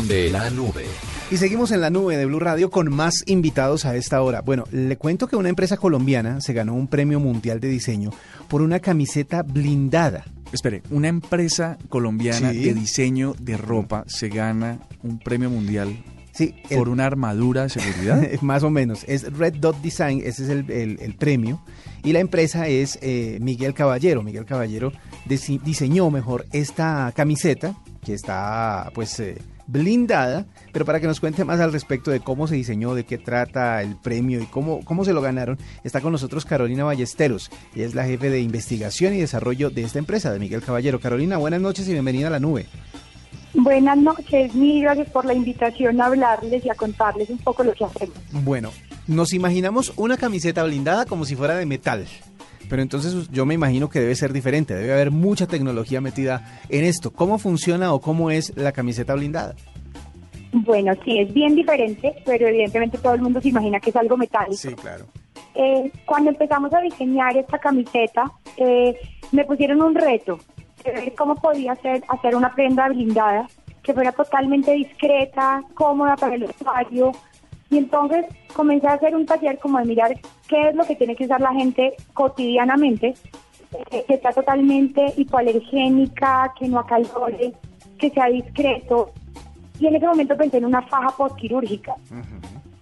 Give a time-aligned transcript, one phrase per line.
[0.00, 0.86] De la nube.
[1.30, 4.40] Y seguimos en la nube de Blue Radio con más invitados a esta hora.
[4.40, 8.10] Bueno, le cuento que una empresa colombiana se ganó un premio mundial de diseño
[8.48, 10.24] por una camiseta blindada.
[10.52, 12.64] Espere, una empresa colombiana Sí.
[12.64, 15.94] de diseño de ropa se gana un premio mundial
[16.32, 18.22] Sí, el- por una armadura de seguridad.
[18.42, 19.04] más o menos.
[19.06, 21.62] Es Red Dot Design, ese es el, el- el premio.
[22.04, 24.22] Y la empresa es eh, Miguel Caballero.
[24.22, 24.92] Miguel Caballero
[25.64, 29.38] diseñó mejor esta camiseta, que está pues eh,
[29.72, 30.46] blindada.
[30.72, 33.82] Pero para que nos cuente más al respecto de cómo se diseñó, de qué trata
[33.82, 37.50] el premio y cómo, cómo se lo ganaron, está con nosotros Carolina Ballesteros.
[37.74, 41.00] Ella es la jefe de investigación y desarrollo de esta empresa, de Miguel Caballero.
[41.00, 42.66] Carolina, buenas noches y bienvenida a la nube.
[43.54, 47.74] Buenas noches, mil gracias por la invitación a hablarles y a contarles un poco lo
[47.74, 48.16] que hacemos.
[48.32, 48.70] Bueno,
[49.06, 52.06] nos imaginamos una camiseta blindada como si fuera de metal.
[52.72, 56.84] Pero entonces yo me imagino que debe ser diferente, debe haber mucha tecnología metida en
[56.84, 57.10] esto.
[57.10, 59.54] ¿Cómo funciona o cómo es la camiseta blindada?
[60.54, 64.16] Bueno, sí, es bien diferente, pero evidentemente todo el mundo se imagina que es algo
[64.16, 64.74] metálico.
[64.80, 65.04] claro.
[65.54, 68.96] Eh, cuando empezamos a diseñar esta camiseta, eh,
[69.32, 70.38] me pusieron un reto
[70.82, 73.50] de ver cómo podía hacer, hacer una prenda blindada
[73.82, 77.12] que fuera totalmente discreta, cómoda para el usuario.
[77.68, 80.12] Y entonces comencé a hacer un taller como de mirar
[80.52, 83.14] qué es lo que tiene que usar la gente cotidianamente,
[84.06, 87.52] que está totalmente hipoalergénica, que no acalore,
[87.98, 89.12] que sea discreto.
[89.80, 91.94] Y en ese momento pensé en una faja postquirúrgica.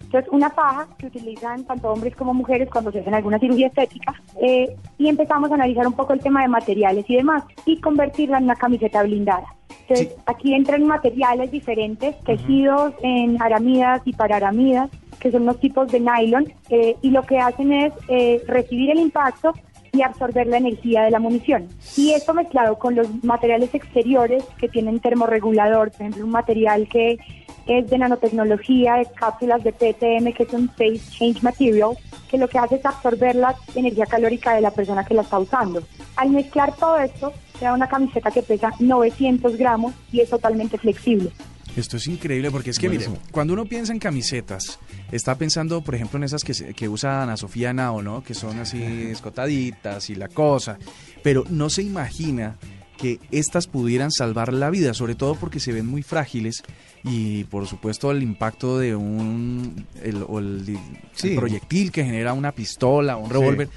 [0.03, 4.13] Entonces, una faja que utilizan tanto hombres como mujeres cuando se hacen alguna cirugía estética.
[4.41, 8.37] eh, y empezamos a analizar un poco el tema de materiales y demás y convertirla
[8.39, 9.45] en una camiseta blindada.
[9.81, 10.21] Entonces, Sí.
[10.25, 14.89] aquí entran materiales diferentes, tejidos en aramidas y paraaramidas,
[15.21, 18.99] que son unos tipos de nylon, eh, y lo que hacen es eh, recibir el
[18.99, 19.53] impacto
[19.93, 21.67] y absorber la energía de la munición.
[21.95, 27.19] Y esto mezclado con los materiales exteriores que tienen termorregulador, por ejemplo, un material que
[27.67, 31.91] es de nanotecnología, de cápsulas de PTM, que es un Phase Change Material,
[32.29, 35.37] que lo que hace es absorber la energía calórica de la persona que la está
[35.37, 35.83] usando.
[36.15, 40.77] Al mezclar todo esto, se da una camiseta que pesa 900 gramos y es totalmente
[40.77, 41.31] flexible.
[41.77, 43.31] Esto es increíble porque es que, mire, Buenísimo.
[43.31, 44.77] cuando uno piensa en camisetas,
[45.11, 48.23] está pensando, por ejemplo, en esas que, se- que usa Ana Sofía Nao, ¿no?
[48.23, 50.77] Que son así escotaditas y la cosa.
[51.23, 52.57] Pero no se imagina
[52.97, 56.61] que estas pudieran salvar la vida, sobre todo porque se ven muy frágiles
[57.03, 60.77] y, por supuesto, el impacto de un el, o el, el
[61.13, 61.35] Sí.
[61.35, 63.67] proyectil que genera una pistola o un Sí.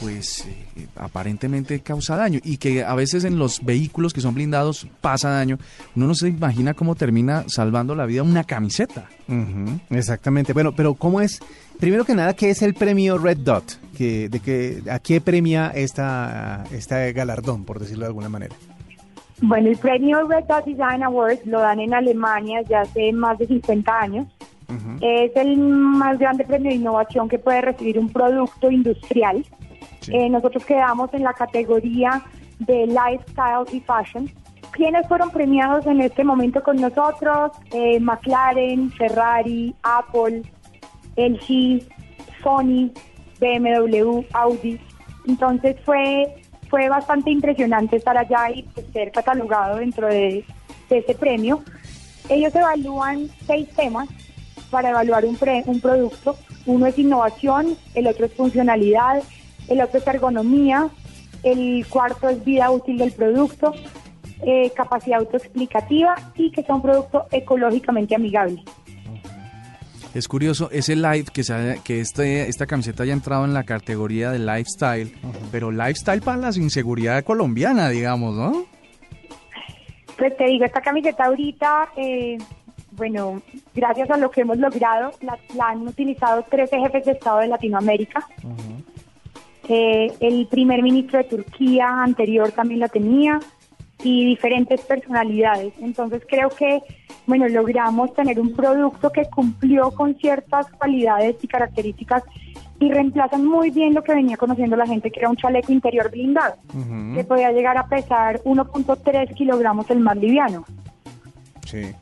[0.00, 4.86] Pues eh, aparentemente causa daño y que a veces en los vehículos que son blindados
[5.00, 5.58] pasa daño.
[5.94, 9.08] Uno no se imagina cómo termina salvando la vida una camiseta.
[9.90, 10.52] Exactamente.
[10.52, 11.40] Bueno, pero ¿cómo es?
[11.78, 13.78] Primero que nada, ¿qué es el premio Red Dot?
[13.96, 18.56] Que, de que, ¿A qué premia esta, este galardón, por decirlo de alguna manera?
[19.42, 23.46] Bueno, el premio Red Dot Design Awards lo dan en Alemania ya hace más de
[23.46, 24.26] 50 años.
[25.00, 29.44] Es el más grande premio de innovación que puede recibir un producto industrial.
[30.08, 32.22] Eh, nosotros quedamos en la categoría
[32.58, 34.30] de lifestyle y fashion.
[34.72, 37.52] ¿Quiénes fueron premiados en este momento con nosotros?
[37.72, 40.42] Eh, McLaren, Ferrari, Apple,
[41.16, 41.82] LG,
[42.42, 42.90] Sony,
[43.40, 44.80] BMW, Audi.
[45.26, 46.36] Entonces fue
[46.68, 50.44] fue bastante impresionante estar allá y pues, ser catalogado dentro de,
[50.88, 51.62] de ese premio.
[52.28, 54.08] Ellos evalúan seis temas
[54.70, 56.36] para evaluar un, pre- un producto.
[56.66, 59.20] Uno es innovación, el otro es funcionalidad,
[59.70, 60.88] el otro es ergonomía,
[61.42, 63.72] el cuarto es vida útil del producto,
[64.42, 68.62] eh, capacidad autoexplicativa y que sea un producto ecológicamente amigable.
[70.12, 73.62] Es curioso, ese live que, se haya- que este, esta camiseta haya entrado en la
[73.62, 75.12] categoría de lifestyle,
[75.52, 78.64] pero lifestyle para la inseguridad colombiana, digamos, ¿no?
[80.18, 82.36] Pues te digo, esta camiseta ahorita, eh,
[82.92, 83.40] bueno,
[83.74, 87.46] gracias a lo que hemos logrado, la, la han utilizado 13 jefes de Estado de
[87.48, 88.26] Latinoamérica.
[89.68, 93.40] Eh, el primer ministro de Turquía anterior también la tenía
[94.02, 95.74] y diferentes personalidades.
[95.80, 96.80] Entonces creo que,
[97.26, 102.22] bueno, logramos tener un producto que cumplió con ciertas cualidades y características
[102.78, 106.10] y reemplazan muy bien lo que venía conociendo la gente, que era un chaleco interior
[106.10, 106.54] blindado,
[107.14, 110.64] que podía llegar a pesar 1.3 kilogramos el más liviano.
[111.66, 111.92] Sí.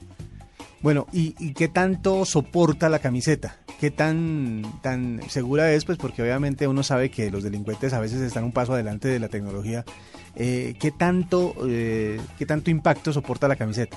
[0.80, 3.56] Bueno, ¿y, y qué tanto soporta la camiseta?
[3.80, 5.84] ¿Qué tan, tan segura es?
[5.84, 9.20] Pues porque obviamente uno sabe que los delincuentes a veces están un paso adelante de
[9.20, 9.84] la tecnología.
[10.34, 13.96] Eh, ¿qué, tanto, eh, ¿Qué tanto impacto soporta la camiseta?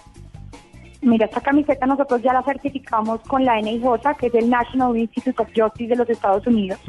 [1.02, 3.84] Mira, esta camiseta nosotros ya la certificamos con la NIJ,
[4.20, 6.80] que es el National Institute of Justice de los Estados Unidos.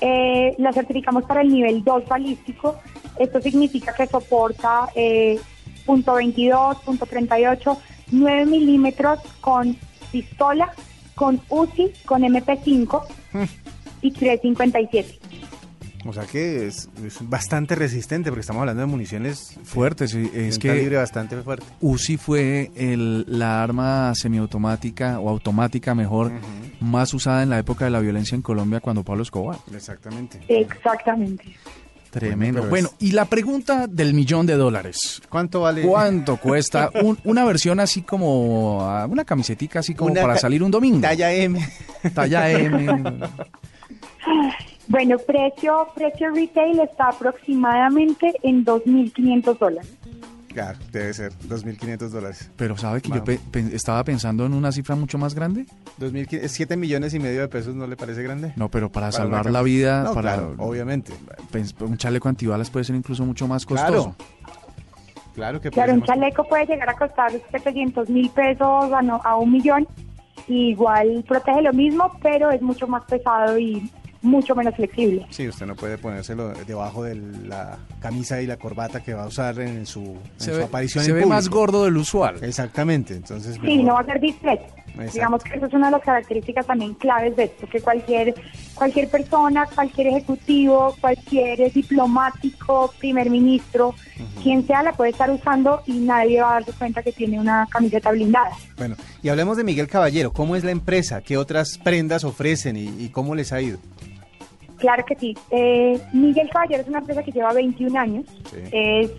[0.00, 2.80] Eh, la certificamos para el nivel 2 balístico.
[3.18, 4.88] Esto significa que soporta
[5.86, 7.78] punto .22, punto .38,
[8.10, 9.76] 9 milímetros con
[10.12, 10.72] pistola,
[11.14, 13.02] con UCI, con MP5
[14.02, 15.18] y 357.
[16.08, 20.54] O sea que es, es bastante resistente porque estamos hablando de municiones Fuertes, sí, es
[20.54, 21.66] un que calibre bastante fuerte.
[21.80, 26.32] UCI fue el, la arma semiautomática o automática mejor
[26.80, 29.58] más usada en la época de la violencia en Colombia cuando Pablo Escobar.
[29.74, 30.40] Exactamente.
[30.48, 31.56] Exactamente.
[32.10, 32.64] Tremendo.
[32.68, 35.20] Bueno, y la pregunta del millón de dólares.
[35.28, 35.82] ¿Cuánto vale?
[35.82, 40.62] ¿Cuánto cuesta un- una versión así como ah, una camisetica así como Una para salir
[40.62, 41.00] un domingo?
[41.00, 41.58] Talla M.
[42.14, 43.20] Talla M.
[44.88, 49.90] Bueno, precio, precio retail está aproximadamente en 2.500 dólares.
[50.54, 52.50] Claro, debe ser 2.500 dólares.
[52.56, 53.26] Pero sabe que yo Vamos.
[53.26, 55.66] pe- pe- estaba pensando en una cifra mucho más grande.
[56.00, 58.52] 2.500, 7 millones y medio de pesos no le parece grande.
[58.56, 61.12] No, pero para, Para salvar la vida, No, para claro, obviamente.
[61.80, 64.14] Un chaleco antibalas puede ser incluso mucho más costoso.
[64.14, 64.16] Claro.
[65.34, 68.92] Claro que Claro, un puede ser más- chaleco puede llegar a costar 700 mil pesos
[68.92, 69.86] a, no- a un millón.
[70.48, 73.90] Y igual protege lo mismo, pero es mucho más pesado y
[74.22, 75.26] mucho menos flexible.
[75.30, 79.26] Sí, usted no puede ponérselo debajo de la camisa y la corbata que va a
[79.26, 81.34] usar en su, en Se, su ve, aparición se en ve público.
[81.36, 82.36] más gordo del usual.
[82.42, 83.54] Exactamente, entonces...
[83.56, 84.64] Sí, mejor- no va a ser discreto.
[84.96, 85.12] Exacto.
[85.12, 88.34] Digamos que eso es una de las características también claves de esto, que cualquier,
[88.74, 93.94] cualquier persona, cualquier ejecutivo, cualquier diplomático, primer ministro,
[94.42, 97.66] quien sea, la puede estar usando y nadie va a darse cuenta que tiene una
[97.70, 98.52] camiseta blindada.
[98.78, 100.32] Bueno, y hablemos de Miguel Caballero.
[100.32, 101.20] ¿Cómo es la empresa?
[101.20, 103.78] ¿Qué otras prendas ofrecen y, y cómo les ha ido?
[104.78, 105.36] Claro que sí.
[105.50, 108.26] Eh, Miguel Caballero es una empresa que lleva 21 años.
[108.50, 109.10] Sí.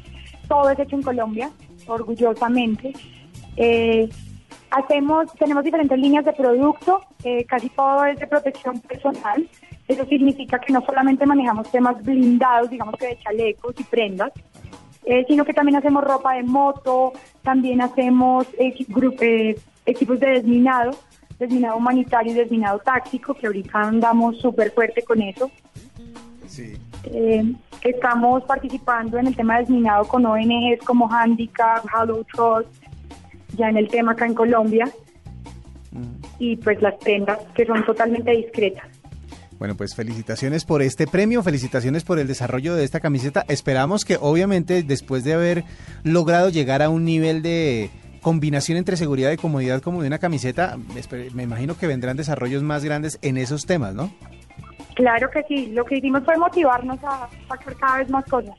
[0.47, 1.51] Todo es hecho en Colombia,
[1.87, 2.93] orgullosamente.
[3.57, 4.07] Eh,
[4.71, 9.47] hacemos, tenemos diferentes líneas de producto, eh, casi todo es de protección personal.
[9.87, 14.31] Eso significa que no solamente manejamos temas blindados, digamos que de chalecos y prendas,
[15.05, 18.75] eh, sino que también hacemos ropa de moto, también hacemos eh,
[19.85, 20.91] equipos de desminado,
[21.39, 25.49] desminado humanitario y desminado táctico, que ahorita andamos súper fuerte con eso.
[26.45, 26.77] Sí.
[27.05, 27.53] Eh,
[27.83, 32.67] estamos participando en el tema de desminado con ONGs como Handicap, Hollow Trust,
[33.57, 34.89] ya en el tema acá en Colombia,
[36.39, 38.85] y pues las prendas que son totalmente discretas.
[39.57, 43.43] Bueno, pues felicitaciones por este premio, felicitaciones por el desarrollo de esta camiseta.
[43.47, 45.63] Esperamos que obviamente después de haber
[46.03, 47.89] logrado llegar a un nivel de
[48.21, 50.77] combinación entre seguridad y comodidad como de una camiseta,
[51.33, 54.11] me imagino que vendrán desarrollos más grandes en esos temas, ¿no?
[54.97, 58.55] Claro que sí, lo que hicimos fue motivarnos a sacar cada vez más cosas.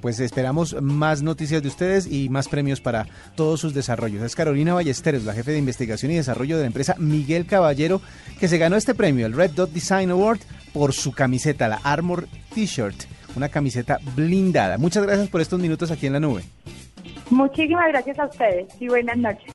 [0.00, 4.22] Pues esperamos más noticias de ustedes y más premios para todos sus desarrollos.
[4.22, 8.00] Es Carolina Ballesteros, la jefe de investigación y desarrollo de la empresa Miguel Caballero,
[8.40, 10.40] que se ganó este premio, el Red Dot Design Award,
[10.72, 13.02] por su camiseta, la Armor T-shirt,
[13.36, 14.78] una camiseta blindada.
[14.78, 16.44] Muchas gracias por estos minutos aquí en la nube.
[17.28, 19.52] Muchísimas gracias a ustedes y buenas noches.